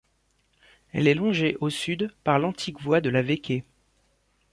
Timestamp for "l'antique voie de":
2.39-3.11